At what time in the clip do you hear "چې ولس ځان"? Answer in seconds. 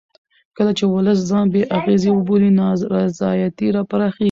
0.77-1.45